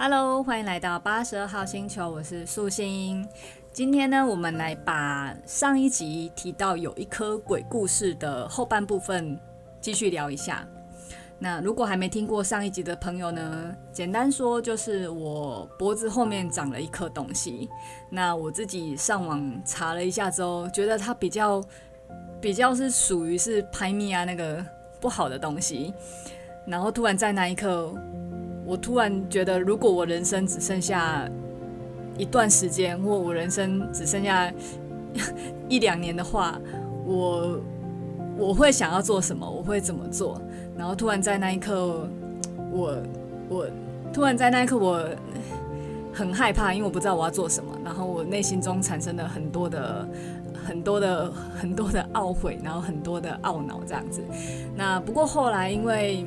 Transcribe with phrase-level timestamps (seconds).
[0.00, 3.26] Hello，欢迎来到八十二号星球，我是素心。
[3.72, 9.36] 今天呢，我们来把上一集提到有一颗鬼故事的后半部分
[9.80, 10.64] 继续聊一下。
[11.40, 17.68] 那如果还没听过上一集的朋友呢，简单说就是我脖子后面长了一颗东西。
[18.08, 21.60] 那我自己上网查了一下之后，觉得它比较
[22.40, 24.64] 比较是属于是拍咪啊那个
[25.00, 25.92] 不好的东西。
[26.64, 27.92] 然后突然在那一刻。
[28.68, 31.26] 我突然觉得，如果我人生只剩下
[32.18, 34.52] 一段时间，或我人生只剩下
[35.70, 36.60] 一两年的话，
[37.06, 37.58] 我
[38.36, 39.50] 我会想要做什么？
[39.50, 40.38] 我会怎么做？
[40.76, 42.06] 然后突然在那一刻，
[42.70, 42.94] 我
[43.48, 43.66] 我
[44.12, 45.02] 突然在那一刻，我
[46.12, 47.72] 很害怕，因为我不知道我要做什么。
[47.82, 50.06] 然后我内心中产生了很多的、
[50.62, 54.22] 很多的、很多的懊悔，然后很多的懊恼这样子。
[54.76, 56.26] 那不过后来因为。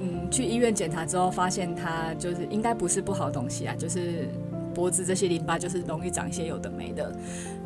[0.00, 4.28] 嗯，去医院检查之后，发现它就是应该不是不好东西啊，就是
[4.74, 7.12] 脖子这些淋巴就是容易长一些有的没的，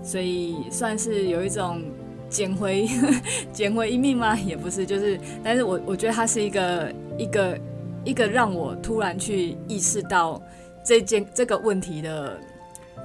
[0.02, 1.80] 所以算是有一种
[2.28, 2.86] 捡回
[3.52, 4.36] 捡回一命吗？
[4.38, 7.58] 也不是，就是，但是我我觉得它是一个一个
[8.04, 10.42] 一个让我突然去意识到
[10.84, 12.38] 这件这个问题的。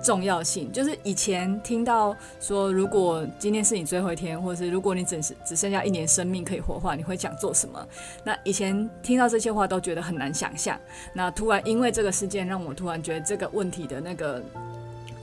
[0.01, 7.85] 重要性就是以前听到说，如果今天是你最后一天，或者是如果你只是只剩下一年生命可以活的话，你会想做什么？
[8.23, 10.79] 那以前听到这些话都觉得很难想象。
[11.13, 14.41] 那突然因为这个事件，让我突然觉得这个问题的那个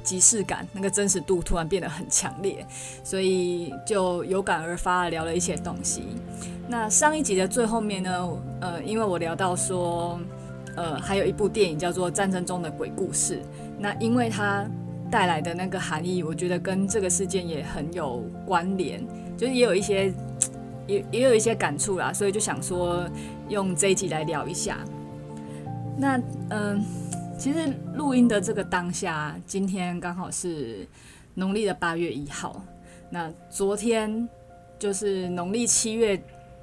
[0.03, 2.65] 即视感、那个真实度突然变得很强烈，
[3.03, 6.05] 所以就有感而发聊了一些东西。
[6.69, 8.29] 那上一集的最后面呢，
[8.61, 10.21] 呃，因为我聊到说，
[10.77, 13.37] 呃，还有一部电影叫做《战争中的鬼故事》。
[13.79, 14.69] 那因为它
[15.11, 20.13] 带来的那个含义，我觉得跟这个事件也很有关联，就是也有一些
[20.87, 23.09] 也也有一些感触啦，所以就想说
[23.49, 24.79] 用这一集来聊一下。
[25.97, 26.83] 那嗯，
[27.39, 30.87] 其实录音的这个当下，今天刚好是
[31.35, 32.63] 农历的八月一号，
[33.11, 34.29] 那昨天
[34.79, 36.21] 就是农历七月，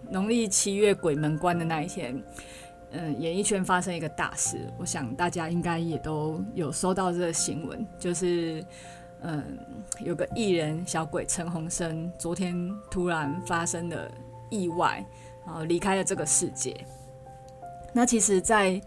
[0.10, 2.22] 农历七月鬼门关的那一天。
[2.96, 8.64] 嗯，演艺圈发生一个大事，我想大家应该也都有收到这个新闻，就是
[9.22, 9.44] 嗯，
[10.00, 12.56] 有个艺人小鬼陈鸿生昨天
[12.92, 14.12] 突然发生了
[14.52, 15.04] 意外，
[15.44, 16.86] 然后离开了这个世界。
[17.92, 18.80] 那其实在，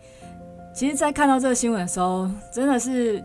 [0.73, 3.25] 其实，在看到这个新闻的时候，真的是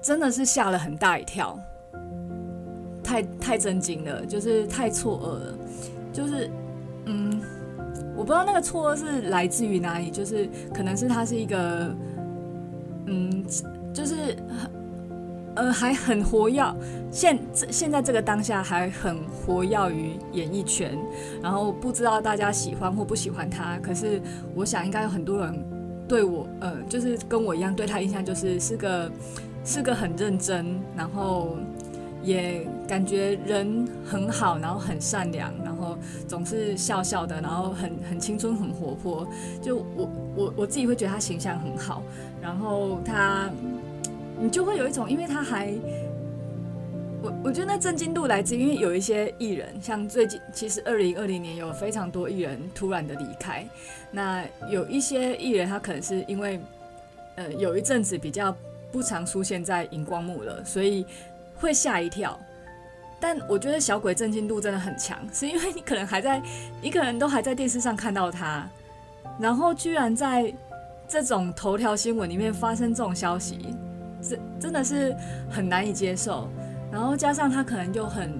[0.00, 1.58] 真的是吓了很大一跳，
[3.04, 5.58] 太太震惊了，就是太错愕了，
[6.14, 6.50] 就是。
[8.22, 11.92] 我不知道那个错是来自于哪里，就是可能是他是一个，
[13.06, 13.44] 嗯，
[13.92, 14.36] 就是
[15.56, 16.64] 呃还很活跃，
[17.10, 20.96] 现现在这个当下还很活跃于演艺圈，
[21.42, 24.22] 然后不知道大家喜欢或不喜欢他，可是
[24.54, 25.64] 我想应该有很多人
[26.06, 29.10] 对我，呃，就是跟我一样对他印象就是是个
[29.64, 30.64] 是个很认真，
[30.96, 31.56] 然后。
[32.22, 39.26] 也感觉人很好，然后很善良，然后总是笑笑的，然后很很青春，很活泼。
[39.60, 42.02] 就我我我自己会觉得他形象很好，
[42.40, 43.50] 然后他
[44.40, 45.72] 你就会有一种，因为他还
[47.22, 53.66] 我我觉得那震惊度来自于，因为有一些艺人，像最近其实二零二零年有非常多艺人突然的离开，
[54.12, 56.60] 那有一些艺人他可能是因为
[57.34, 58.56] 呃有一阵子比较
[58.92, 61.04] 不常出现在荧光幕了，所以。
[61.62, 62.38] 会吓一跳，
[63.20, 66.42] 但我觉得小鬼震惊度真的很强，是因为你可能还在，
[66.82, 68.68] 你可能都还在电视上看到他，
[69.38, 70.52] 然后居然在
[71.06, 73.76] 这种头条新闻里面发生这种消息，
[74.20, 75.14] 这真的是
[75.48, 76.48] 很难以接受。
[76.90, 78.32] 然后加上他可能又很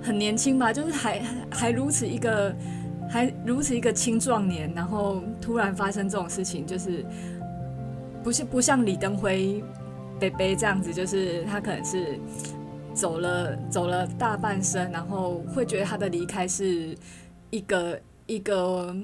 [0.00, 2.54] 很年轻吧，就是还还如此一个
[3.10, 7.04] 还如此一个青壮年，然后突然发生这种事情，就是
[8.22, 9.62] 不是不像李登辉。
[10.30, 12.18] 这样子，就是他可能是
[12.94, 16.96] 走了走了大半生，然后会觉得他的离开是
[17.50, 18.94] 一个一个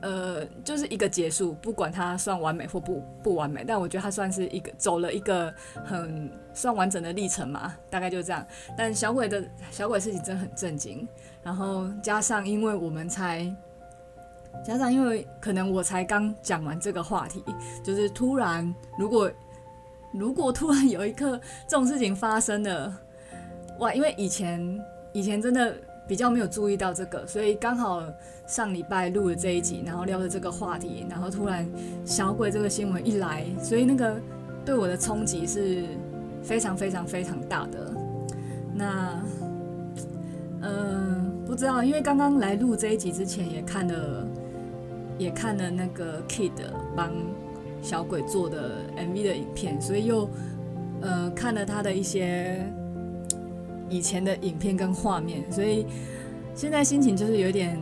[0.00, 5.52] 呃，就是一个结束，不管他算完美或不不完美，但我觉得他算是一个走了一个
[5.84, 8.46] 很算完整的历程嘛，大概就这样。
[8.76, 11.06] 但小鬼的小鬼事情真的很震惊，
[11.42, 13.50] 然后加上因为我们才
[14.64, 17.42] 加上因为可能我才刚讲完这个话题，
[17.82, 19.30] 就是突然如果。
[20.12, 22.92] 如果突然有一刻这种事情发生了，
[23.78, 23.92] 哇！
[23.94, 25.74] 因为以前以前真的
[26.06, 28.02] 比较没有注意到这个，所以刚好
[28.46, 31.66] 上礼拜录了这一集，然后聊了这个话题，然后突然
[32.04, 34.20] 小鬼这个新闻一来，所以那个
[34.64, 35.84] 对我的冲击是
[36.42, 37.94] 非常非常非常大的。
[38.74, 39.22] 那
[40.60, 44.26] 嗯、呃，不知道，因为刚刚来录这一集之前也看了
[45.18, 46.52] 也看了那个 Kid
[46.96, 47.10] 帮
[47.82, 50.28] 小鬼做的 MV 的影片，所以又
[51.00, 52.64] 呃看了他的一些
[53.90, 55.84] 以前的影片跟画面，所以
[56.54, 57.76] 现在心情就是有点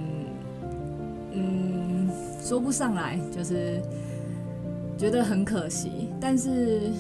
[1.33, 2.09] 嗯
[2.43, 3.81] 说不上来，就是
[4.97, 6.91] 觉得很可惜，但是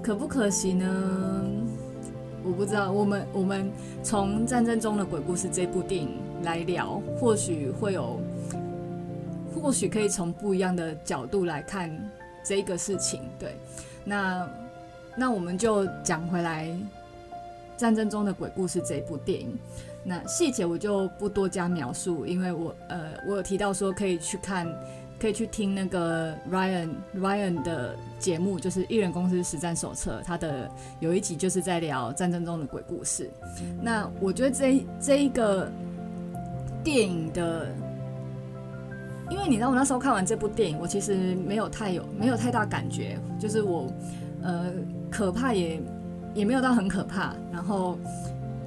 [0.00, 1.44] 可不可惜呢？
[2.44, 2.90] 我不知道。
[2.90, 3.70] 我们我们
[4.02, 6.10] 从战争中的鬼故事这部电影
[6.44, 8.20] 来聊，或许会有。
[9.60, 11.90] 或许可以从不一样的角度来看
[12.44, 13.54] 这个事情，对，
[14.04, 14.48] 那
[15.16, 16.66] 那我们就讲回来
[17.76, 19.58] 《战争中的鬼故事》这一部电影，
[20.02, 24.66] 那细节我就不多加描述，因为我呃我有提到说可以去看，
[25.20, 30.70] 可以去听那个 Ryan Ryan 的节目，就是《艺人公司实战手册》，他的
[31.00, 33.30] 有一集就是在聊战争中的鬼故事。
[33.80, 35.70] 那我觉得这这一个
[36.82, 37.72] 电影的。
[39.32, 43.90] 因为你知道，我那时候看完这部电影，我其实没有太有没有太大感觉，就是我
[44.42, 44.70] 呃
[45.10, 45.80] 可怕也
[46.34, 47.98] 也没有到很可怕，然后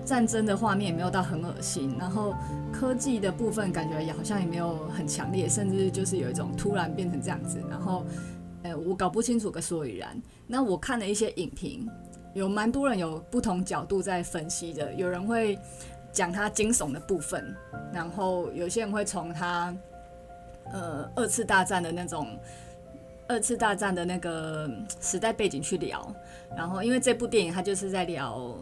[0.04, 2.34] 战争的画面也没有到很恶心，然后
[2.74, 8.04] 科技的部分感觉也好像也没有很强烈，甚至就是有一种突然变成这样子，然后
[8.64, 10.20] 呃我搞不清楚个所以然。
[10.48, 11.88] 那我看了一些影评，
[12.34, 15.60] 有蛮多人有不同角度在分析的，有人会
[16.12, 17.56] 讲他惊悚的部分，
[17.94, 19.72] 然后有些人会从他。
[20.72, 22.28] 呃，二次大战的那种，
[23.28, 24.70] 二次大战的那个
[25.00, 26.14] 时代背景去聊，
[26.58, 28.56] 然后因为这部电影它就是在聊，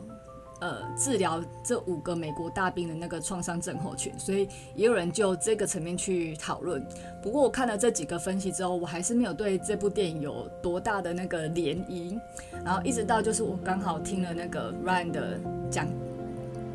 [0.60, 6.86] 呃，治疗这五个美国大兵的那个创伤症候群，所以也有人就这个层面去讨论。
[7.22, 12.20] 不过我看了这几个分析之后，我还是没有对这部电影有多大的那个涟漪。
[12.64, 15.40] 然后一直到就是我刚好听了那个 Ryan 的
[15.72, 15.88] 讲。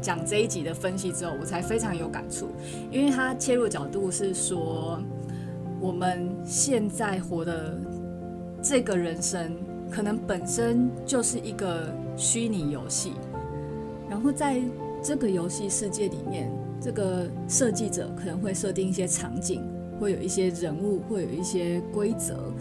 [0.01, 2.53] 讲这一集的分析之后，我才非常有感触，
[2.89, 5.03] 因为他切入角度是说，
[5.81, 7.79] 我们现在活的
[8.63, 9.57] 这个人生，
[9.91, 13.13] 可能本身就是一个虚拟游戏，
[14.09, 14.61] 然后在
[15.03, 19.63] 这个游戏世界里面，这个设计者可能会设定一些场景，
[20.01, 22.53] 会有一些人物，会有一些规则，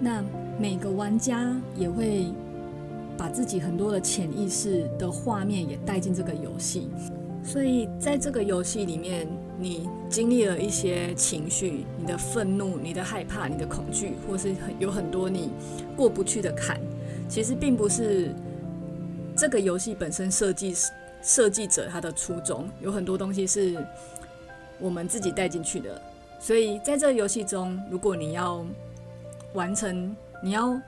[0.00, 0.24] 那
[0.60, 2.26] 每个玩家也会。
[3.16, 6.88] 把自己很多的潜意识的画面也带进这个游戏，
[7.44, 9.28] 所以在这个游戏里面，
[9.64, 15.48] 你经历了一些情绪，你的愤怒、你的害怕、你的恐惧，或是很有很多你
[15.96, 16.78] 过不去的坎，
[17.30, 18.34] 其实并不是
[19.34, 20.76] 这个游戏本身设计
[21.22, 23.82] 设计者他的初衷，有很多东西是
[24.78, 25.98] 我们自己带进去的。
[26.38, 28.62] 所以在这个游戏中，如果你要
[29.54, 30.78] 完成，你要。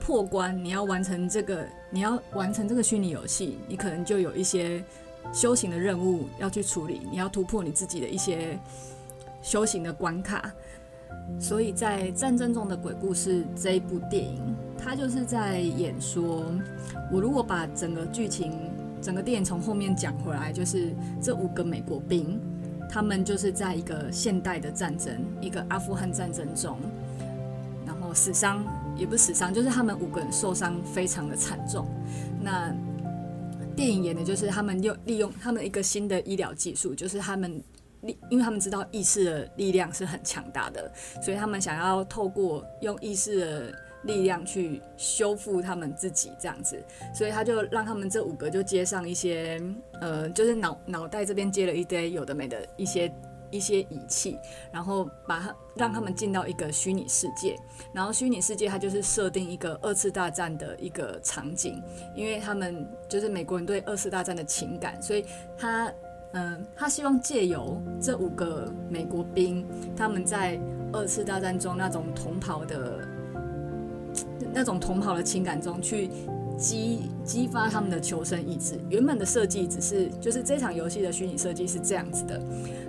[0.00, 4.82] 破关，你要完成这个，你要完成这个虚拟游戏，你可能就有一些
[5.32, 8.58] 修行的任务要去处理，你要突破你自己的一些
[9.42, 10.50] 修行的关卡。
[11.38, 14.40] 所以在战争中的鬼故事这一部电影，
[14.78, 16.44] 它就是在演说，
[17.12, 18.52] 我如果把整个剧情、
[19.02, 22.40] 整个电影从后面讲回来，就是这五个美国兵，
[22.88, 26.78] 他们就是在一个现代的战争，一个阿富汗战争中，
[27.84, 28.64] 然后死伤。
[28.96, 31.86] 也不是死伤，就是他们五个人受伤非常的惨重。
[32.40, 32.74] 那
[33.76, 37.62] 电影演的就是他们又利用他们一个新的医疗技术，就是他们
[38.00, 40.90] 力，因为他们知道意识的力量是很强大的，
[41.22, 46.82] 所以他们想要透过用意识的力量去修复他们自己这样子。
[47.14, 49.60] 所以他就让他们这五个就接上一些，
[50.00, 53.12] 呃，就是脑脑袋这边接了一堆有的没的一些。
[53.50, 54.38] 一些仪器，
[54.72, 57.56] 然后把它让他们进到一个虚拟世界，
[57.92, 61.82] 然后虚拟世界它就是设定一个二次大战的一个场景，
[62.14, 65.24] 因为他们就是美国人对二次大战的情感，所以
[65.56, 65.92] 他
[66.32, 70.60] 嗯、他希望借由这五个美国兵他们在
[70.92, 73.08] 二次大战中那种同袍的
[74.52, 76.10] 那种同袍的情感中去。
[76.56, 78.78] 激激发他们的求生意志。
[78.88, 82.40] 原本的设计只是，就是这场游戏的虚拟设计是这样子的。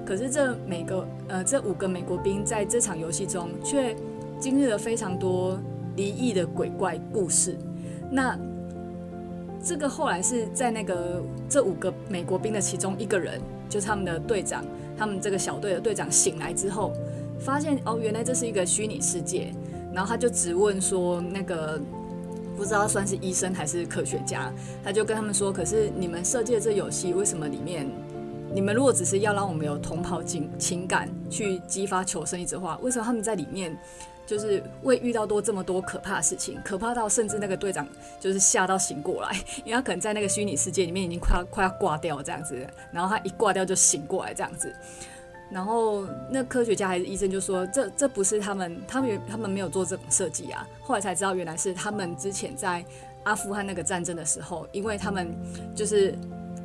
[0.06, 3.96] 可是这每个呃这五个美国兵在这场游戏中却
[4.40, 5.60] 经历了非常多
[5.96, 7.58] 离异的鬼怪故事。
[8.10, 8.40] 那
[9.62, 14.64] 这个后来是在那个这五个美国兵的其中一个人，就是他们的队长，
[14.98, 16.94] 他们这个小队的队长醒来之后，
[17.38, 19.52] 发现哦，原来这是一个虚拟世界。
[19.94, 21.80] 然后他就质问说那个。
[22.58, 24.52] 不知道算是医生还是科学家，
[24.84, 27.88] 他就跟他们说：“可是你们设计的这游戏，为什么里面
[28.52, 33.78] 你们如果只是要让我们有同袍情情感去激发求生意志的话，为什么他们在里面
[34.26, 36.60] 就是会遇到多这么多可怕的事情？
[36.66, 37.88] 可怕到甚至那个队长
[38.20, 39.32] 就是吓到醒过来，
[39.64, 44.74] 因为他可能在那个虚拟世界里面已经快要快要挂掉这样子，然后他一挂掉就醒过来这样子。
[45.50, 50.68] 然后那科学家还是医生就说，这这不是他们，他们他们没有做这种设计啊。
[50.82, 52.84] 后来才知道，原来是他们之前在
[53.24, 55.34] 阿富汗那个战争的时候，因为他们
[55.74, 56.14] 就是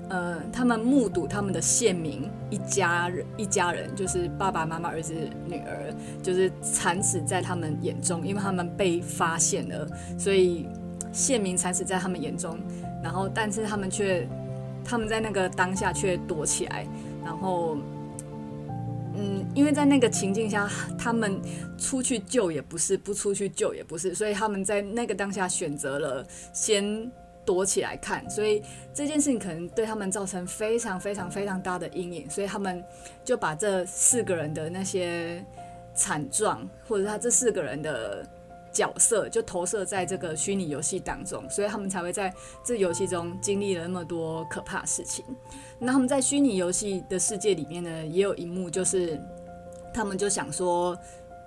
[0.09, 5.15] 呃，他们目睹他们的县民一家人一家人，就是爸爸妈妈、儿子、
[5.47, 10.67] 女儿，就是惨死在他们眼中，因为他们被发现了，所以
[11.13, 12.59] 县民惨死在他们眼中。
[13.01, 14.29] 然后，但是他们却
[14.85, 16.85] 他们在那个当下却躲起来，
[17.25, 17.79] 然后。
[19.15, 21.41] 嗯，因为在那个情境下，他们
[21.79, 27.11] 出去救也不是，不出去救也不是，所以他们在那个当下选择了先
[27.45, 28.63] 躲起来看，所以
[28.95, 32.83] 这件事情可能对他们造成非常非常非常大的阴影，所以他们
[33.25, 35.45] 就把这四个人的那些
[35.95, 38.27] 惨状，或者他这四个人的。
[38.73, 42.33] 角色就投射在这个虚拟游戏当中，所以他们才会在
[42.65, 45.25] 这游戏中经历了那么多可怕的事情。
[45.79, 49.21] 那他们在虚拟游戏的世界里面呢，也有一幕，就是
[49.93, 50.99] 他们就想说，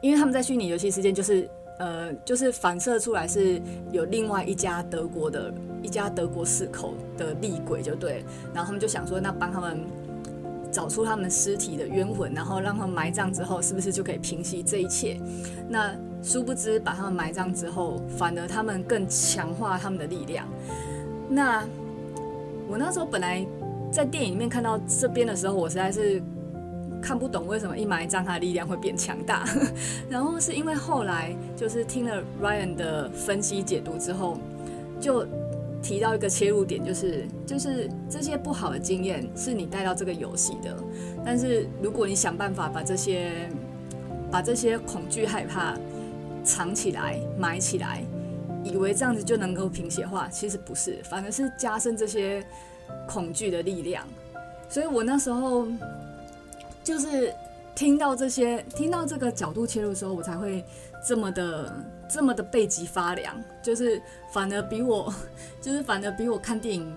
[0.02, 3.60] 因为他们在虚拟游戏世界，就是呃，就是反射出来是
[3.92, 5.52] 有另外一家德国的
[5.82, 8.24] 一家德国四口的厉鬼，就对。
[8.54, 9.84] 然后他们就想说，那帮他们
[10.72, 15.20] 找出他们尸体的冤魂，然后让他们埋葬之后，是不是就可以平息这一切？
[15.68, 15.96] 那。
[16.26, 20.48] 殊不知，把他们埋葬之后，反而他们更强化他们的力量。
[21.30, 21.64] 那
[22.68, 23.46] 我那时候本来
[23.92, 26.20] 在电影里面看到这边的时候，我实在是
[27.00, 29.46] 看不懂为什么一埋葬他的力量会变强大。
[30.10, 34.40] 然后是因为后来就是听了 Ryan 的分析解读之后，
[35.00, 35.28] 就
[35.84, 40.76] 提到一个切入点，就是就是这些不好的经验是你带到这个游戏的，
[41.24, 43.48] 但是如果你想办法把这些
[44.32, 45.76] 把这些恐惧害怕。
[46.46, 48.04] 藏起来，埋起来，
[48.64, 52.46] 以为这样子就能够平息的话，其实不是，反而是加深这些
[53.08, 54.08] 恐惧的力量。
[54.70, 55.68] 所以我那时候
[56.84, 57.34] 就是
[57.76, 60.64] 听到这些，听到这个角度切入的时候，我才会
[61.06, 61.76] 这么的、
[62.08, 63.36] 这么的背脊发凉。
[63.62, 65.14] 就是反而比我，
[65.62, 66.96] 就是反而比我看电影、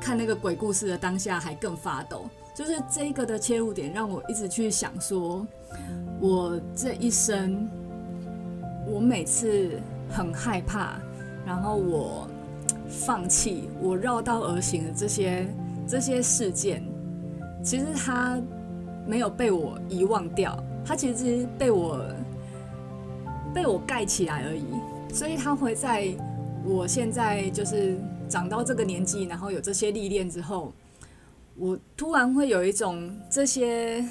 [0.00, 2.28] 看那个鬼故事的当下还更发抖。
[2.54, 5.46] 就是这一个的切入点，让我一直去想说，
[6.20, 7.68] 我这一生。
[8.90, 9.78] 我每次
[10.08, 10.98] 很害怕，
[11.44, 12.26] 然后我
[12.88, 15.46] 放弃，我绕道而行的这些
[15.86, 16.82] 这些事件，
[17.62, 18.40] 其实它
[19.06, 22.02] 没有被我遗忘掉，它其实被我
[23.54, 24.64] 被我盖起来而已。
[25.14, 26.08] 所以它会在
[26.64, 30.72] 我现在就是长到这个年纪，然后有这些历练之后，
[31.56, 34.02] 我突然会有一种这些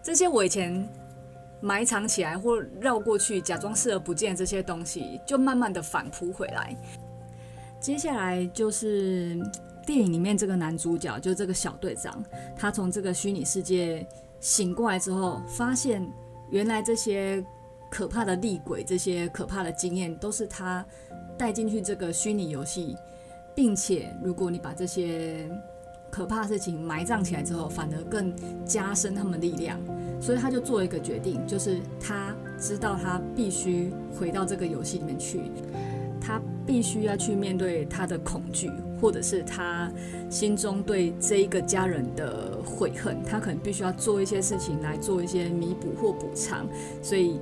[0.00, 0.88] 这些我以前。
[1.64, 6.76] 埋藏起来或绕过去，假装视而不见这些东西，就慢慢的反扑回来。
[7.80, 9.40] 接下来就是
[9.86, 12.22] 电影里面这个男主角，就这个小队长，
[12.54, 14.06] 他从这个虚拟世界
[14.40, 16.06] 醒过来之后，发现
[16.50, 17.42] 原来这些
[17.90, 20.84] 可怕的厉鬼、这些可怕的经验，都是他
[21.38, 22.94] 带进去这个虚拟游戏，
[23.54, 25.48] 并且如果你把这些
[26.14, 28.32] 可怕的事情埋葬起来之后，反而更
[28.64, 29.76] 加深他们力量。
[30.20, 35.40] 所以他就做了一个决定，就是他知道他必须回到这个游戏里面去，
[36.20, 39.90] 他必须要去面对他的恐惧，或者是他
[40.30, 46.64] 心中对这一个家人的悔恨，他可能必须要做一些事情来做一些弥补或补偿，
[47.02, 47.40] 所以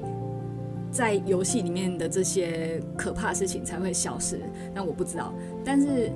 [0.91, 4.41] 在游戏里面的这些可怕的事情才会消失。
[4.75, 5.31] 那我不知道，
[5.63, 6.11] 但是，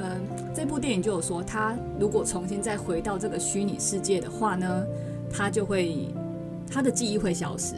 [0.00, 0.16] 呃，
[0.54, 4.86] 这部电影就有说，他如果重新再回到这个虚拟世界的话呢，
[5.28, 6.08] 他就会，
[6.70, 7.74] 他的记忆会消失，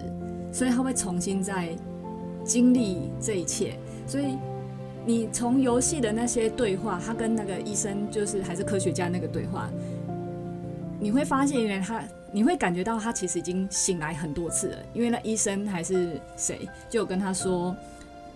[0.53, 1.71] 所以他会重新再
[2.45, 3.75] 经历这一切。
[4.07, 4.37] 所以
[5.07, 9.71] 你从游戏的那些对话，他跟那个医生就是还是科学家那个对话，
[10.99, 17.75] 你会发现，原来他你会感觉到他其实已经醒来很多次了，因为那医生还是谁就有跟他说。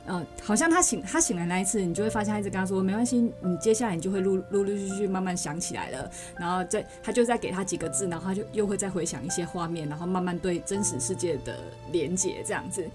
[0.07, 11.59] 嗯、好像他醒，他醒来那一次，你就会发现他一直跟他说没关系，你接下来你就会陆陆陆续续慢慢想起来了，然后再他就再给他几个字，然后他就又会再回想一些画面，然后慢慢对真实世界的
[11.91, 12.87] 连接这样子，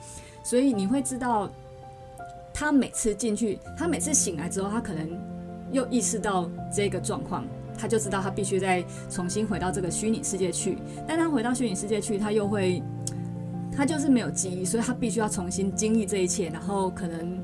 [0.44, 1.50] 所以你会知道，
[2.54, 5.10] 他每次进去，他每次醒来之后，他可能
[5.72, 7.44] 又意识到这个状况，
[7.76, 12.84] 他就知道他必须再重新回到这个虚拟世界去，但他回到虚拟世界去，他又会。
[13.80, 16.50] 他就是没有记忆，所以他必须要重新经历这一切。
[16.50, 17.42] 然后可能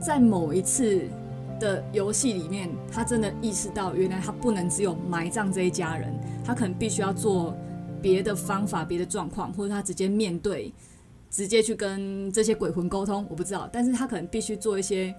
[0.00, 1.02] 在某一次
[1.60, 6.10] 的游戏里面，他真的意识到，原来他不能只有埋葬这一家人，
[6.42, 7.54] 他可能必须要做
[8.00, 10.72] 别的方法、别的状况，或者他直接面对，
[11.28, 13.26] 直接去跟这些鬼魂沟通。
[13.28, 15.14] 我不知道，但是他可能必须做一些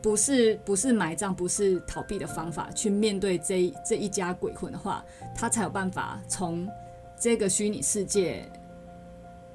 [0.00, 5.04] 不是不是埋葬，不是逃避的方法去面对这这一家鬼魂的话，
[5.36, 6.66] 他才有办法从
[7.20, 8.50] 这个虚拟世界，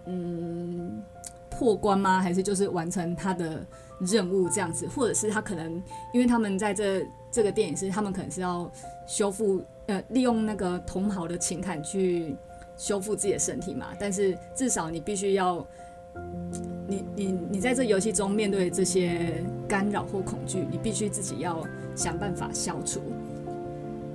[0.10, 1.02] 嗯，
[1.50, 2.20] 破关吗？
[2.20, 3.66] 还是就是完成他的
[4.00, 4.88] 任务这样子？
[4.88, 5.72] 或者是他可能，
[6.14, 8.70] 因为他们在这这个电影是他们可能是要
[9.08, 12.36] 修复，呃，利用那个同袍的情感去
[12.76, 13.88] 修复自己的身体嘛？
[14.00, 15.66] 但是至少你必须要。
[16.88, 21.64] 你你你在这游戏中面对这些干扰或恐惧，你必须自己要
[21.96, 23.00] 想办法消除。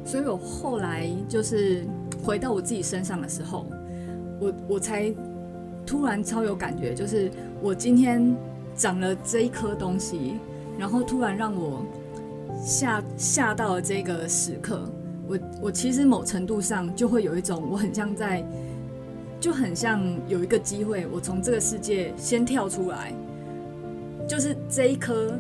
[0.05, 1.87] 所以我后来就是
[2.23, 3.65] 回到我自己身上的时候，
[4.41, 5.15] 我我才
[5.87, 7.31] 突然超有感觉，就是
[7.63, 8.37] 我今天
[8.77, 10.35] 长了这一颗东西，
[10.79, 11.85] 然后突然让我
[12.65, 14.89] 吓吓到了这个时刻，
[15.27, 18.45] 我我其实某程度上就会有一种我很像在。
[19.41, 23.13] 就很像有一个机会，我从这个世界先跳出来，
[24.27, 25.39] 就是这一颗，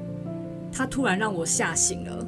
[0.70, 2.26] 它突然让我吓醒了，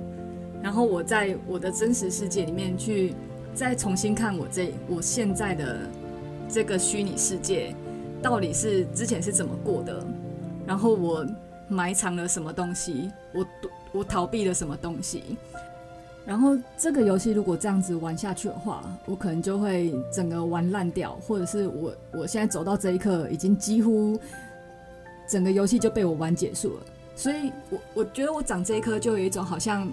[0.62, 3.12] 然后我在我的真实世界里面去
[3.52, 5.80] 再重新看我这我现在的
[6.48, 7.74] 这个虚拟世界，
[8.28, 10.04] 到底是之前是怎么过的，
[10.66, 11.24] 然后我
[11.68, 13.46] 埋藏了什么东西，我
[13.92, 15.36] 我逃避了什么东西。
[16.24, 24.18] 然后这个游戏如果这样子玩下去的话，我可能就会整个玩烂掉，或者是我我现在走到这一刻，已经几乎
[25.28, 26.80] 整个游戏就被我玩结束了。
[27.14, 29.88] 所以我我觉得我长这一颗就有一种好像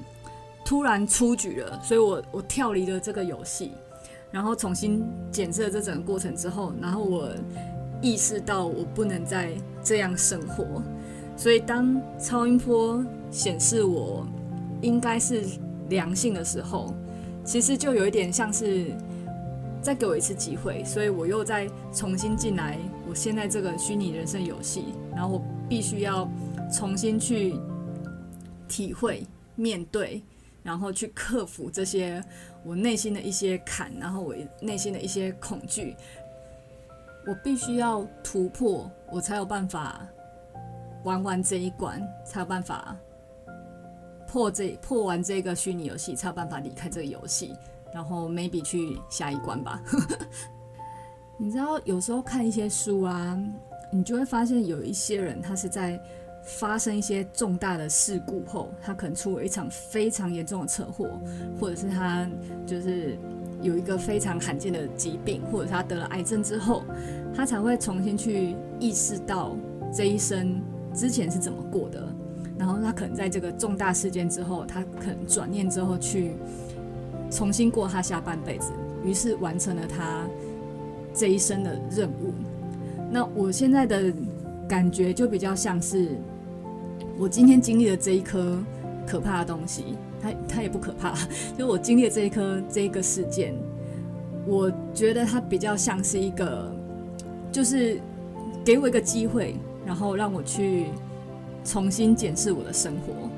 [0.65, 3.73] 突然出局了，所以我我跳离了这个游戏，
[4.31, 7.29] 然后重新检测这整个过程之后，然后我
[8.03, 9.49] 意识到我不能再
[9.83, 10.83] 这样生活。
[11.35, 14.27] 所以当超音波显示我
[14.81, 15.43] 应该是。
[15.89, 16.95] 良性的时候，
[17.43, 18.85] 其实就有一点像是
[19.81, 22.79] 再给我一次机会，所以我又再重新进来。
[23.07, 26.27] 我现在这个虚拟人生游戏，然后我必须要
[26.71, 27.53] 重新去
[28.67, 30.23] 体会、面对，
[30.63, 32.23] 然后去克服这些
[32.63, 35.95] 我内心的一些坎，然后我内心的一些恐惧。
[37.25, 40.01] 我必须要突破，我才有办法
[41.03, 42.95] 玩完这一关，才有办法。
[44.27, 47.55] 破这破完这个虚拟游戏，才有办法离开这个游戏，
[47.93, 49.79] 然后 maybe 去下一关吧。
[51.37, 53.39] 你知道，有时候看一些书啊，
[53.91, 56.01] 你就会发现有一些人，他是在
[56.43, 61.07] 发生一些重大的事故后，他可能出了一场非常严重的车祸，
[61.59, 62.27] 或者是他
[62.65, 63.17] 就是
[63.63, 66.83] 有一个非常罕见的疾病，或者他得了癌症之后，
[67.33, 69.55] 他才会重新去意识到
[69.91, 70.61] 这一生
[70.93, 72.07] 之前是怎么过的。
[72.59, 76.33] 然后他可能在这个重大事件之后，他可能转念之后去
[77.31, 78.71] 重新过他下半辈子，
[79.03, 80.27] 于是完成了他
[81.13, 82.33] 这一生的任务。
[83.09, 84.13] 那我现在的
[84.67, 86.17] 感觉就比较像是
[87.17, 88.57] 我今天经历了这一颗
[89.05, 91.13] 可怕的东西，它它也不可怕，
[91.59, 93.53] 就我经历这一颗这一个事件，
[94.47, 96.73] 我觉得它比较像是一个，
[97.51, 97.99] 就是
[98.63, 99.55] 给我一个机会，
[99.85, 100.85] 然后让我去。
[101.65, 103.29] 重新检视我的生活，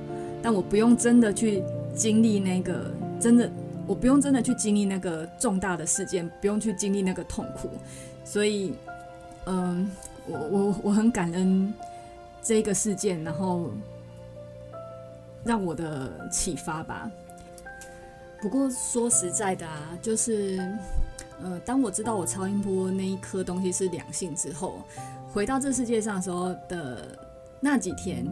[0.41, 1.62] 但我不用真的去
[1.93, 3.48] 经历那个真的，
[3.86, 7.69] 我不用真的去经历那个重大的事件，不用去经历那个痛苦，
[8.24, 8.74] 所以，
[9.45, 9.88] 嗯，
[10.26, 11.71] 我我我很感恩
[12.41, 13.69] 这一个事件，然后
[15.45, 17.10] 让我的启发吧。
[18.41, 20.60] 不过说实在的啊，就是，
[21.41, 24.81] 呃，当我知道我超音波那一颗东西是两性之后，
[25.31, 27.17] 回到这世界上的时候的。
[27.62, 28.27] 那几天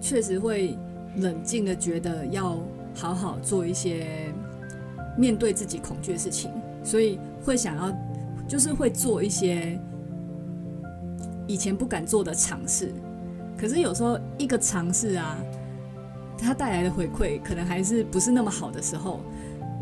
[0.00, 0.78] 确实会
[1.16, 2.56] 冷静的觉得要
[2.94, 4.32] 好好做一些
[5.14, 6.50] 面对自己恐惧的事情，
[6.82, 7.92] 所以会想要
[8.46, 9.78] 就是会做一些
[11.46, 12.94] 以前不敢做的尝试。
[13.58, 15.36] 可是有时候一个尝试啊，
[16.38, 19.20] 它带来的回馈可能还是不是那么好的时候，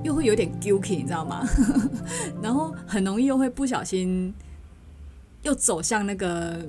[0.02, 1.46] 又会有点 guilty，你知道吗？
[2.42, 4.32] 然后很容易又会不小心
[5.42, 6.60] 又走向那个。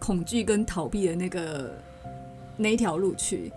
[0.00, 1.72] 恐惧跟逃避的那个
[2.58, 3.50] 那一条路去，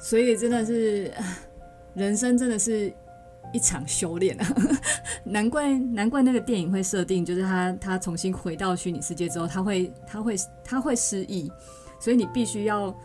[0.00, 1.12] 所以真的是
[1.94, 2.92] 人生真的是
[3.52, 4.46] 一场修炼啊！
[5.24, 11.50] 难怪难怪那个电影会设定，就是他他重新回到虚拟世界之后，他会他会他会失忆，
[11.98, 12.96] 所以你必须要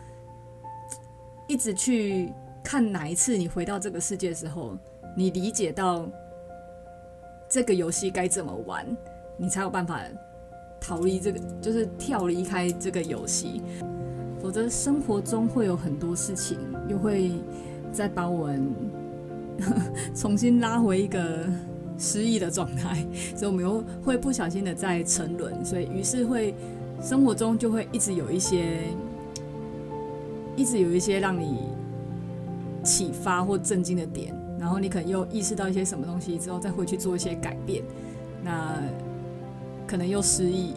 [1.46, 4.76] 一直去看哪一次你回到这个世界的时候，
[5.16, 6.08] 你理解到
[7.48, 8.86] 这个游戏该怎么玩，
[9.36, 10.00] 你才有办法。
[10.86, 13.62] 逃离这个，就是跳离开这个游戏，
[14.38, 17.32] 否则生活中会有很多事情，又会
[17.90, 18.70] 再把我们
[20.14, 21.46] 重新拉回一个
[21.96, 23.02] 失忆的状态，
[23.34, 26.54] 所以我们又会不小心的再沉沦，所以于是会
[27.00, 28.80] 生活中就会一直有一些，
[30.56, 31.58] 一直有一些让你
[32.82, 37.82] 启发或震惊的点，然后你可能又意识到一些什么东西之后，再回去做一些改变，
[38.42, 38.78] 那
[39.86, 40.74] 可能又失忆，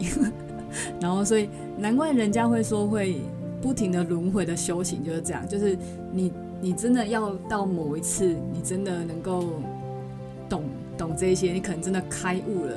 [1.00, 3.20] 然后所以难怪人家会说会
[3.60, 5.76] 不停的轮回的修行就是这样，就是
[6.12, 9.44] 你你真的要到某一次，你真的能够
[10.48, 10.64] 懂
[10.96, 12.74] 懂这些，你可能真的开悟了，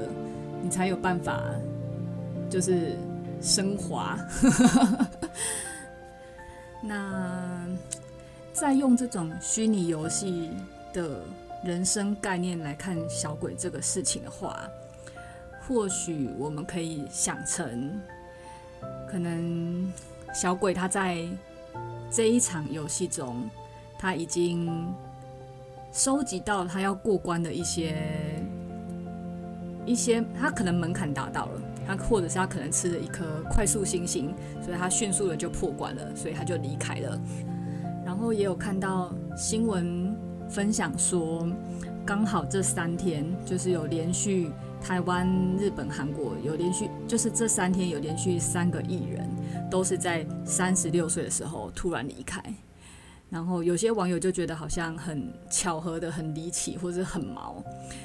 [0.61, 1.41] 你才有办法
[2.49, 2.97] 就是
[3.41, 4.17] 升华。
[6.81, 7.67] 那
[8.53, 10.49] 再用这种虚拟游戏
[10.91, 11.21] 的
[11.63, 14.67] 人生概念来看小鬼这个事情的话，
[15.67, 18.01] 或许我们可以想成，
[19.07, 19.93] 可能
[20.33, 21.23] 小鬼他在
[22.09, 23.49] 这一场游戏中，
[23.99, 24.93] 他已经
[25.93, 27.95] 收集到他要过关的一些
[29.85, 31.61] 一些，他可能门槛达到了。
[31.87, 37.19] 他或者是他可能吃了一颗快速星星，所以他迅速的就破关了，所以他就离开了。
[38.05, 40.15] 然后也有看到新闻
[40.49, 41.47] 分享说，
[42.05, 49.27] 刚好这三天就是有连续台湾、日本、韩国有连续，就是这三天有连续三个艺人
[49.69, 52.41] 都是在三十六岁的时候突然离开。
[53.29, 57.63] 然后有些网友就觉得好像很巧合的很离奇，或者很毛，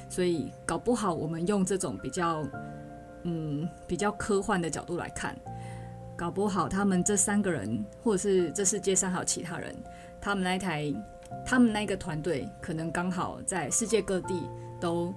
[0.08, 2.44] 所以搞不好我们用这种比较。
[3.28, 5.36] 嗯，比较科幻的角度来看，
[6.16, 9.74] 搞不好他们这三个人，或者是这世界上还有其他人，
[10.20, 10.94] 他们那一台，
[11.44, 14.48] 他们那个团队，可能刚好在世界各地
[14.80, 15.12] 都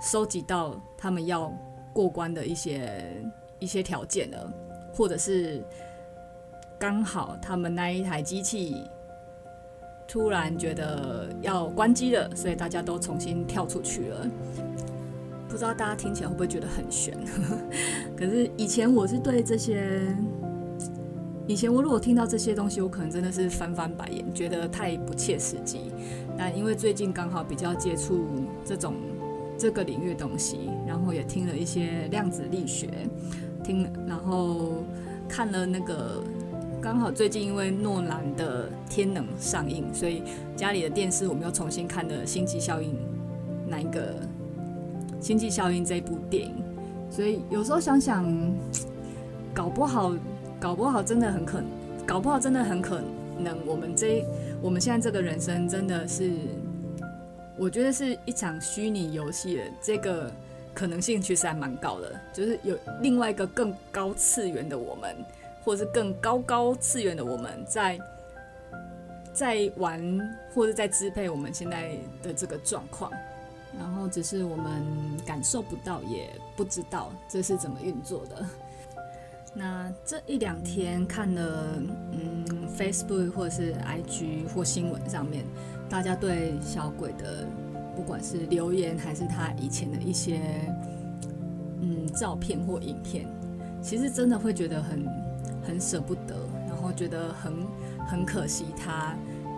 [0.00, 1.52] 收集到他们要
[1.92, 3.20] 过关的一些
[3.58, 4.52] 一些条件了，
[4.94, 5.60] 或者是
[6.78, 8.86] 刚好他们那一台机器
[10.06, 14.26] 突然觉得要关机了，所以大家都重新跳出去了。
[15.50, 17.12] 不知道大家听起来会不会觉得很悬？
[18.16, 20.00] 可是以前我是对这些，
[21.48, 25.90] 以前我如果听到这些东西，我可能真的是翻翻白眼，觉得太不切实际。
[26.38, 28.26] 但因为最近刚好比较接触
[28.64, 28.94] 这种
[29.58, 32.88] 这个领域的东西，然后也听了一些量子力学，
[33.64, 34.84] 听然后
[35.28, 36.22] 看了那个
[36.80, 40.22] 刚好最近因为诺兰的《天能》上映，所以
[40.56, 42.92] 家里的电视我们又重新看了《星际效应》
[43.66, 44.14] 那一个。
[45.20, 46.54] 《星际效应》这部电影，
[47.10, 48.24] 所以有时候想想，
[49.52, 50.12] 搞不好，
[50.58, 51.62] 搞不好真的很可，
[52.06, 53.02] 搞不好真的很可
[53.38, 54.24] 能，我们这
[54.62, 56.32] 我们现在这个人生真的是，
[57.58, 60.30] 我觉得是一场虚拟游戏的这个
[60.72, 65.14] 可能性其实还蛮高的，就是有另外一个更高次元的我们，
[65.62, 67.98] 或者是更高高次元的我们在
[69.32, 70.00] 在玩，
[70.54, 71.90] 或者在支配我们现在
[72.22, 73.12] 的这个状况。
[73.80, 74.84] 然后只是我们
[75.24, 78.46] 感受不到，也不知道这是怎么运作的。
[79.54, 82.44] 那这一两天看了，嗯
[82.76, 85.46] ，Facebook 或是 IG 或新闻上面，
[85.88, 87.46] 大家对小鬼的，
[87.96, 90.42] 不管是留言还是他以前的一些，
[91.80, 93.26] 嗯，照片或影片，
[93.82, 95.06] 其实真的会觉得很
[95.66, 96.36] 很舍不得，
[96.68, 97.52] 然后觉得很
[98.06, 99.16] 很可惜他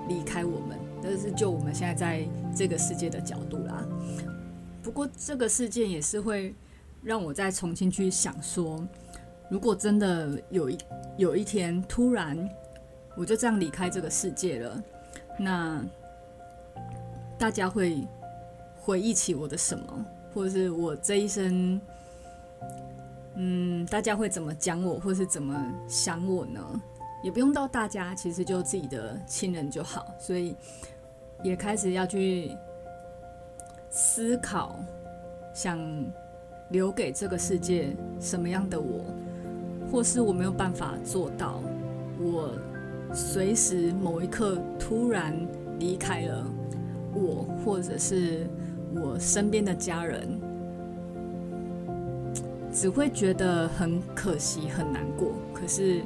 [0.09, 0.79] 离开我们。
[1.03, 3.85] 但是就我们现在在这个世界的角度啦。
[4.83, 6.55] 不过这个事件也是会
[7.03, 8.87] 让我再重新去想说，
[9.49, 10.79] 如果真的有一
[11.17, 12.37] 有一天突然
[13.17, 14.83] 我就这样离开这个世界了，
[15.39, 15.85] 那
[17.39, 18.07] 大家会
[18.81, 21.81] 回忆起我的什么，或者是我这一生，
[23.37, 26.61] 嗯，大家会怎么讲我，或是怎么想我呢？
[27.23, 30.07] 也不用到大家，其实就自己的亲人就好。
[30.19, 30.57] 所以。
[31.45, 32.57] 也开始要去
[33.95, 34.81] 思考，
[35.53, 35.79] 想
[36.71, 39.05] 留给这个世界什么样的我，
[39.91, 41.61] 或是我没有办法做到，
[42.19, 42.55] 我
[43.13, 45.37] 随时某一刻突然
[45.79, 46.43] 离开了
[47.13, 48.47] 我，或者是
[48.95, 50.41] 我身边的家人，
[52.73, 56.01] 只会觉得很可惜、很难过，可是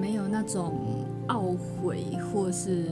[0.00, 2.84] 没有那种懊悔或是。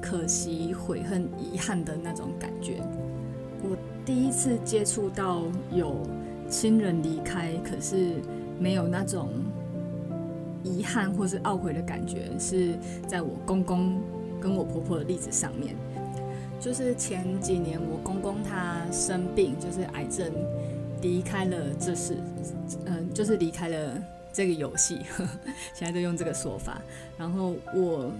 [0.00, 2.82] 可惜、悔恨、遗憾的那种感觉。
[3.62, 5.96] 我第一次接触到有
[6.48, 8.14] 亲人离开，可是
[8.58, 9.30] 没有那种
[10.62, 12.74] 遗憾或是懊悔的感觉，是
[13.06, 14.00] 在我公公
[14.40, 15.76] 跟我婆婆的例子上面。
[16.60, 20.30] 就是前几年我公公他生病，就是癌症，
[21.00, 22.16] 离开了这世，
[22.86, 25.00] 嗯，就是离开了这个游戏，
[25.74, 26.80] 现在都用这个说法。
[27.16, 28.10] 然后我。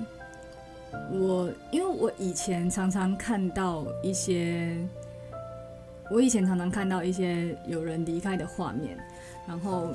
[1.10, 4.76] 我因为我以前常常看到一些，
[6.10, 8.96] 我以前常常看到一些有人离开的画面，
[9.46, 9.88] 然后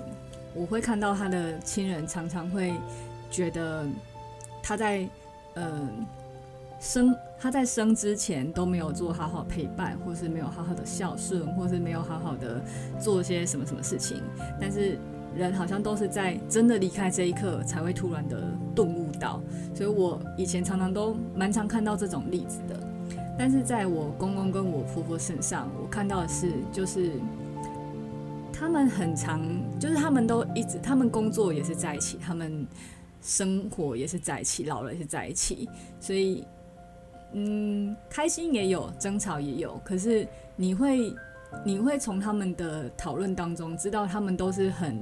[0.54, 2.74] 我会看到他的亲人常常会
[3.30, 3.86] 觉得
[4.63, 5.08] 他在
[5.54, 5.88] 呃
[6.80, 12.62] 生他在生之前都没有做好好陪伴，或是没有好好的孝顺，或是没有好好的
[13.00, 14.22] 做些什么什么事情。
[14.60, 14.98] 但是
[15.36, 18.41] 人好像都是在真的离开这一刻，才会突然的
[18.74, 19.39] 顿悟到。
[19.76, 22.87] 所以我以前常常都蛮常看到这种例子的。
[23.38, 27.12] 但是在我公公跟我婆婆身上，我看到的是，就是
[28.52, 29.41] 他们很常，
[29.80, 32.65] 就是他们都一直，他们工作也是在一起，他们
[33.21, 35.69] 生活也是在一起，老了也是在一起，
[36.00, 36.43] 所以。
[37.34, 41.13] 嗯，开心也有，争吵也有，可是你会，
[41.65, 44.97] 你会从他们的讨论当中知道，他们都是很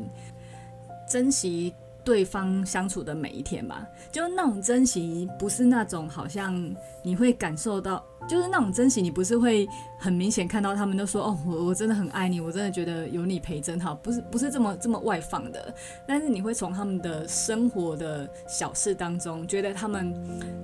[1.08, 1.72] 珍惜。
[2.06, 6.56] 对方相处的每一天吧，就那种珍惜，不是那种好像
[7.04, 15.74] 你会感受到，就是那种珍惜，你不是会很明显看到他们都说哦，我我真的很爱你，我真的觉得有你陪真好，不是不是这么这么外放的，
[16.08, 20.14] 但是你会从他们的生活的小事当中，觉得他们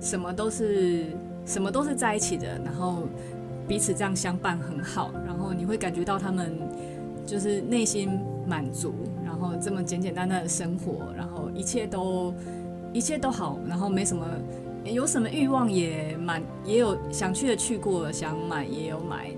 [0.00, 1.06] 什么都是
[1.44, 3.08] 什么都是在一起的，然后
[3.66, 6.56] 彼此这样相伴很好，然后你会感觉到他们
[7.26, 8.94] 就是内心满足。
[9.42, 12.32] 然后这么简简单单的生活，然后一切都
[12.92, 14.24] 一切都好，然后没什么，
[14.84, 19.32] 有什么欲望也满，也有想去的去过，想买也有买，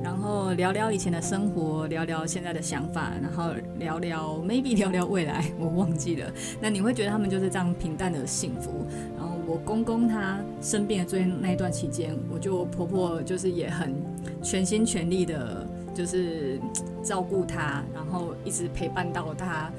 [0.00, 6.32] 然后聊聊以前的生活，聊聊现在的想法，然后聊聊 maybe 聊聊未来，我忘记了。
[6.60, 8.86] 那你会觉得他们就是这样平淡的幸福。
[9.18, 13.92] 然后我公公他生病的最那一段期间，我就婆婆就是也很
[14.40, 15.66] 全心全力的。
[15.94, 16.58] 就是
[17.02, 19.70] 照顾他，然后一直陪伴到他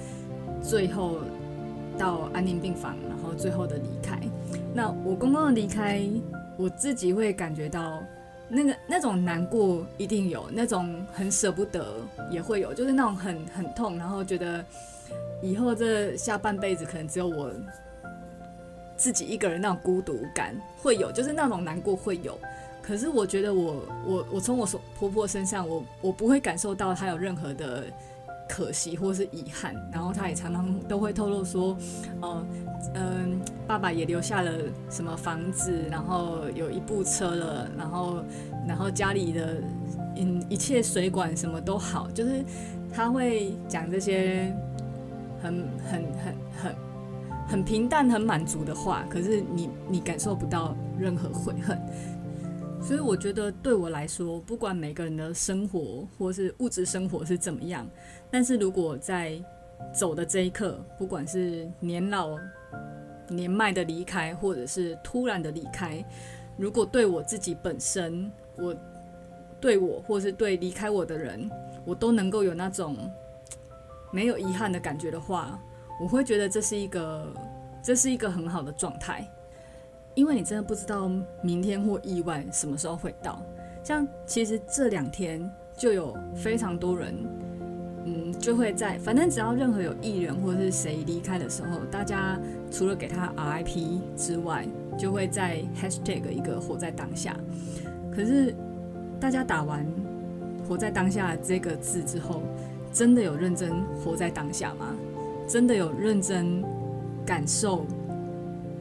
[0.62, 1.20] 最后
[1.98, 4.20] 到安宁病房，然后最后的离开。
[4.74, 6.02] 那我公公的离开，
[6.58, 8.04] 我自己会感觉到
[8.50, 11.96] 那个那种难过一定有，那种很舍不得
[12.30, 14.64] 也会有，就是那种很很痛，然后觉得
[15.42, 17.52] 以后这下半辈子可能只有我
[18.98, 22.38] 自己一个人那种孤独感会有，就是那种难过会有。
[22.84, 24.68] 可是我觉得我我我从我
[25.00, 27.86] 婆婆身上，我我不会感受到她有任何的
[28.50, 29.74] 可惜或是遗憾。
[29.90, 31.78] 然后她也常常都会透露说，
[32.20, 32.46] 呃
[32.94, 34.52] 嗯，爸爸也留下了
[34.90, 38.22] 什么房子，然后有一部车了，然后
[38.68, 39.62] 然后家里的
[40.18, 42.44] 嗯一切水管什么都好，就是
[42.94, 44.54] 她会讲这些
[45.42, 46.76] 很很很很
[47.48, 49.06] 很平淡、很满足的话。
[49.10, 51.80] 可是你你感受不到任何悔恨。
[52.86, 57.88] 所以我觉得，对我来说，不管每个人的生活或是物质生活是怎么样，
[58.30, 59.42] 但是如果在
[59.94, 62.38] 走的这一刻，不管是年老、
[63.30, 66.04] 年迈的离开，或者是突然的离开，
[66.58, 68.76] 如果对我自己本身，我
[69.62, 71.50] 对我或是对离开我的人，
[71.86, 72.98] 我都能够有那种
[74.12, 75.58] 没有遗憾的感觉的话，
[76.02, 77.34] 我会觉得这是一个，
[77.82, 79.26] 这是一个很好的状态。
[80.16, 81.10] 因为你真的不知道
[81.42, 83.42] 明天或意外什么时候会到，
[83.84, 87.16] 像其实这两天就有非常多人，
[88.06, 97.36] 嗯，就会在反正只要任何有艺人或者是谁离开的时候，大家除了给他 RIP 之外，就会在 hashtag 一个活在当下。
[98.12, 98.56] 可是
[99.20, 99.84] 大家打完
[100.68, 102.44] 活在当下这个字之后，
[102.92, 103.72] 真的有认真
[104.04, 104.96] 活在当下吗？
[105.48, 106.64] 真的有认真
[107.26, 107.86] 感受？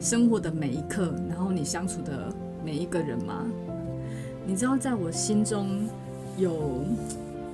[0.03, 2.27] 生活的每一刻，然后你相处的
[2.61, 3.45] 每一个人吗？
[4.45, 5.87] 你知道，在我心中
[6.37, 6.83] 有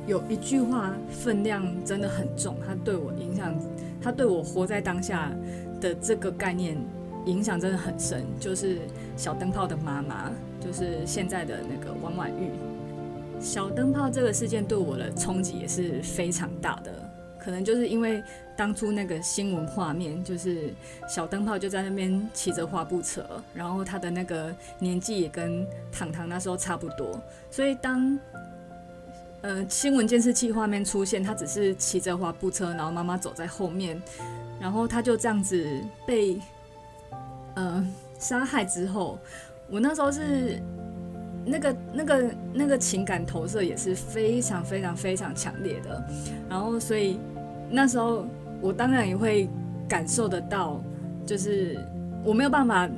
[0.08, 3.54] 有一句话分量真的很重，它对我影响，
[4.02, 5.32] 它对我活在当下
[5.80, 6.76] 的这个概念
[7.28, 8.26] 影响真的很深。
[8.40, 8.80] 就是
[9.16, 12.50] 小灯泡的妈妈，就是现在的那个王婉玉。
[13.40, 17.09] 小灯泡这个事件对我的冲击也是非常大的。
[17.50, 18.24] 可能就是因为
[18.56, 20.72] 当初那个新闻画面，就是
[21.08, 28.20] 小灯泡就在那边骑着滑步车，然后他的那个年纪也跟糖糖那时候差不多，所以当
[29.42, 34.00] 呃新闻监视器画面出现，他只是骑着滑步车，然后妈妈走在后面，
[34.60, 35.66] 然后他就这样子
[36.06, 36.40] 被
[37.56, 37.84] 呃
[38.20, 39.18] 杀害之后，
[39.72, 40.62] 我那时候是
[41.44, 46.06] 那个那个那个情感投射也是非常非常非常强烈的，
[46.48, 47.20] 然后所以。
[47.70, 48.26] 那时候
[48.62, 49.50] 我当然也会
[49.88, 50.82] 感受得到，
[51.26, 51.80] 就是
[52.24, 52.90] 我没有办法，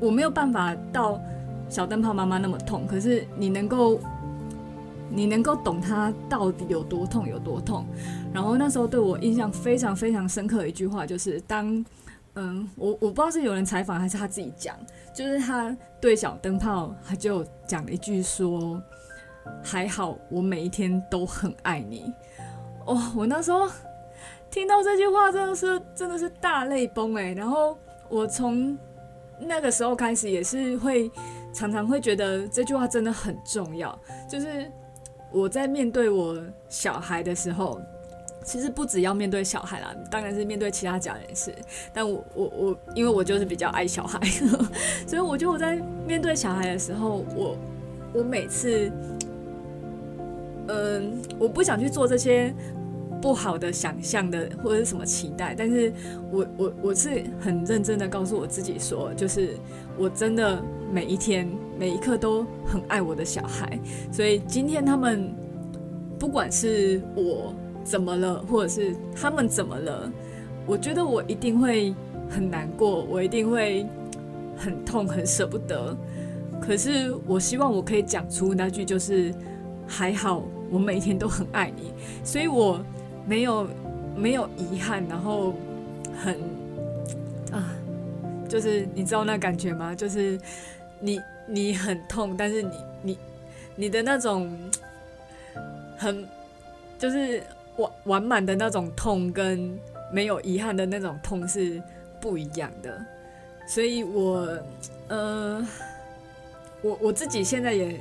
[0.00, 1.20] 我没有办法到
[1.68, 2.86] 小灯泡妈妈那么痛。
[2.86, 3.98] 可是你能够，
[5.10, 7.84] 你能够懂她到底有多痛，有多痛。
[8.32, 11.84] 然后那时候对我印象非常非常深刻的一句话，就是当
[12.34, 14.76] 嗯，我我不知道是有人采访还是他自己讲，
[15.14, 18.80] 就是他对小灯泡，他就讲了一句说
[19.62, 22.12] ：“还好，我每一天都很爱你。”
[22.86, 23.68] 哦，我那时候。
[24.52, 27.32] 听到这句话真的是真的是大泪崩哎！
[27.32, 27.76] 然后
[28.10, 28.76] 我从
[29.40, 31.10] 那个时候开始也是会
[31.54, 34.70] 常常会觉得这句话真的很重要，就是
[35.30, 36.38] 我在面对我
[36.68, 37.80] 小孩的时候，
[38.44, 41.54] 其实不只要面对小孩啦，当然是面对其他家人是。
[41.90, 44.20] 但我我我，因为我就是比较爱小孩，
[45.06, 47.56] 所以我觉得我在面对小孩的时候，我
[48.12, 48.92] 我每次，
[50.68, 52.54] 嗯，我不想去做这些。
[53.22, 55.92] 不好的想象的或者是什么期待，但是
[56.32, 59.56] 我我我是很认真的告诉我自己说，就是
[59.96, 60.60] 我真的
[60.92, 63.78] 每一天每一刻都很爱我的小孩，
[64.10, 65.32] 所以今天他们
[66.18, 67.54] 不管是我
[67.84, 70.10] 怎么了，或者是他们怎么了，
[70.66, 71.94] 我觉得我一定会
[72.28, 73.86] 很难过，我一定会
[74.56, 75.96] 很痛很舍不得，
[76.60, 79.32] 可是我希望我可以讲出那句就是
[79.86, 81.92] 还好，我每一天都很爱你，
[82.24, 82.84] 所以我。
[83.24, 83.68] 没有
[84.16, 85.54] 没有遗憾，然后
[86.22, 86.34] 很
[87.52, 87.74] 啊，
[88.48, 89.94] 就是你知道那感觉吗？
[89.94, 90.38] 就是
[91.00, 92.70] 你你很痛，但是你
[93.02, 93.18] 你
[93.76, 94.50] 你的那种
[95.96, 96.26] 很
[96.98, 97.42] 就是
[97.76, 99.78] 完完满的那种痛，跟
[100.12, 101.80] 没有遗憾的那种痛是
[102.20, 103.04] 不一样的。
[103.66, 104.58] 所以我
[105.08, 105.66] 呃，
[106.82, 108.00] 我我自己现在也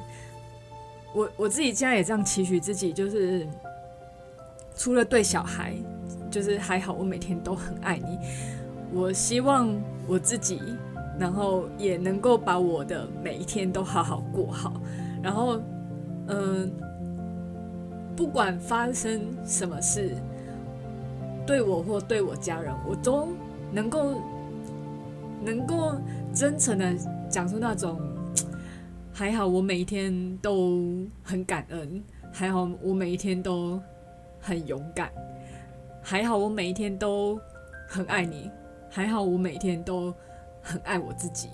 [1.13, 3.47] 我我自己现在也这样期许自己，就是。
[4.75, 5.75] 除了对小孩，
[6.31, 8.17] 就是还好，我每天都很爱你。
[8.93, 9.69] 我希望
[10.07, 10.59] 我自己，
[11.19, 14.73] 然后也能够把我的每一天都好好过好。
[15.21, 15.61] 然后，
[16.27, 16.71] 嗯，
[18.15, 20.15] 不管发生什么事，
[21.45, 23.27] 对我或对我家人，我都
[23.71, 24.21] 能够
[25.45, 25.93] 能够
[26.33, 26.93] 真诚的
[27.29, 27.99] 讲出那种
[29.13, 33.79] 还好，我每一天都很感恩，还好我每一天都。
[34.41, 35.11] 很勇敢，
[36.01, 37.39] 还好我每一天都
[37.87, 38.49] 很爱你，
[38.89, 40.13] 还好我每天都
[40.61, 41.49] 很爱我自己。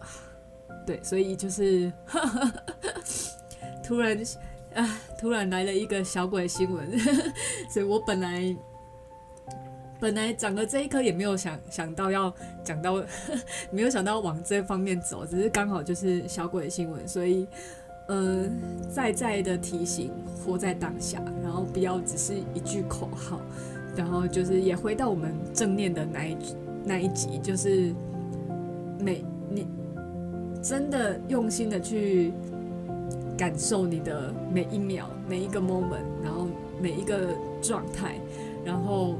[0.86, 1.90] 对，所以就是
[3.82, 4.16] 突然
[4.74, 6.86] 啊， 突然来了一个小鬼新闻，
[7.72, 8.54] 所以我本来
[9.98, 13.02] 本来讲的这一颗也没有想想到要讲到，
[13.72, 17.48] 没有想到往这方面走，只是刚好就是小鬼新闻，所以。
[18.06, 18.44] 呃，
[18.88, 20.10] 再再的提醒，
[20.44, 23.40] 活在当下，然后不要只是一句口号，
[23.96, 26.36] 然后就是也回到我们正念的那一
[26.84, 27.92] 那一集，就是
[29.00, 29.66] 每你
[30.62, 32.32] 真的用心的去
[33.36, 36.46] 感受你的每一秒、每一个 moment，然后
[36.80, 38.14] 每一个状态，
[38.64, 39.16] 然后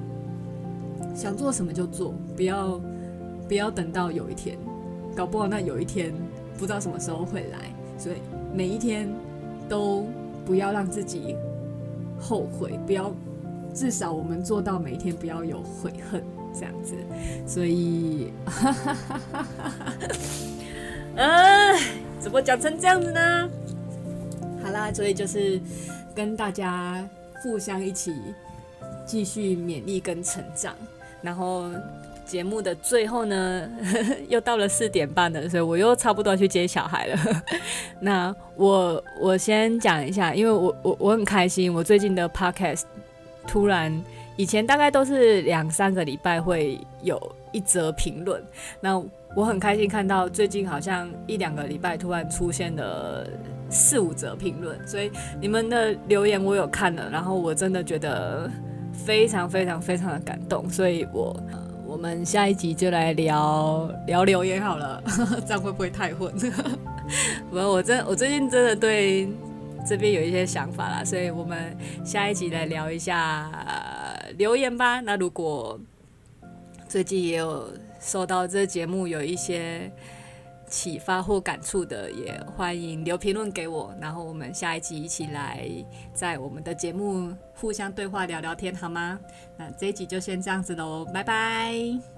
[1.14, 2.80] 想做什么就做，不要
[3.48, 4.56] 不要等到有一天，
[5.16, 6.12] 搞不好那有一天
[6.56, 8.16] 不知道什么时候会来，所以。
[8.54, 9.06] 每一天
[9.68, 10.06] 都
[10.46, 11.36] 不要让自己
[12.18, 13.12] 后悔，不要，
[13.74, 16.94] 至少我们做到每一天不要有悔恨这样子。
[17.46, 19.92] 所以，哈哈哈哈哈，
[21.16, 21.78] 哎，
[22.18, 23.50] 怎么讲成这样子呢？
[24.64, 25.60] 好啦，所以就是
[26.14, 27.06] 跟大家
[27.42, 28.14] 互相一起
[29.04, 30.74] 继续勉励跟成长，
[31.20, 31.70] 然后。
[32.26, 33.70] 节目的最后呢，
[34.28, 37.18] 又到了四点半了，所以我又差不多去接小孩了。
[38.00, 42.82] 那我我先讲一下，因为我我我很开心，我最近的 podcast
[43.46, 44.02] 突然，
[44.36, 47.16] 以前大概都是两三个礼拜会有
[47.52, 48.42] 一则评论，
[48.80, 49.00] 那
[49.36, 53.24] 我很开心看到最近好像一两个礼拜突然出现了
[53.70, 55.10] 四五则评论，所以
[55.40, 58.50] 你们的留言我有看了，然后我真的觉得
[58.92, 61.34] 非常非常非常的感动，所以我。
[61.96, 65.02] 我们下一集就来聊聊留言好了，
[65.48, 66.30] 这样会不会太混？
[67.50, 69.26] 不，我真我最近真的对
[69.88, 73.50] 这边有一些想法啦，所以我们下一集来聊一下
[74.36, 75.00] 留言吧。
[75.00, 75.80] 那如果
[76.86, 77.66] 最近也有
[77.98, 79.90] 收到这节目有一些
[80.68, 83.94] 启发或感触的，也欢迎留评论给我。
[84.00, 85.68] 然后我们下一集一起来
[86.12, 89.18] 在我们的节目互相对话聊聊天，好吗？
[89.56, 92.15] 那这一集就先这样子喽，拜拜。